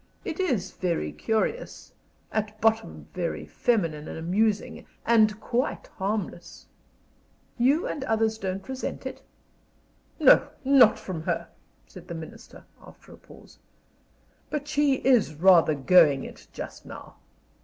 It 0.25 0.39
is 0.39 0.71
very 0.71 1.11
curious 1.11 1.93
at 2.31 2.59
bottom 2.59 3.05
very 3.13 3.45
feminine 3.45 4.07
and 4.07 4.17
amusing 4.17 4.87
and 5.05 5.39
quite 5.39 5.85
harmless." 5.99 6.65
"You 7.59 7.85
and 7.85 8.03
others 8.05 8.39
don't 8.39 8.67
resent 8.67 9.05
it?" 9.05 9.21
"No, 10.19 10.47
not 10.65 10.97
from 10.97 11.21
her," 11.25 11.49
said 11.85 12.07
the 12.07 12.15
Minister, 12.15 12.65
after 12.81 13.11
a 13.13 13.17
pause. 13.17 13.59
"But 14.49 14.67
she 14.67 14.95
is 15.05 15.35
rather 15.35 15.75
going 15.75 16.23
it, 16.23 16.47
just 16.51 16.83
now. 16.83 17.17